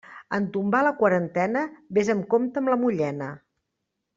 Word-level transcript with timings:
En 0.35 0.45
tombar 0.53 0.79
la 0.87 0.93
quarantena, 1.01 1.63
vés 1.99 2.11
amb 2.15 2.27
compte 2.35 2.63
amb 2.63 2.75
la 2.75 2.79
mullena. 2.87 3.29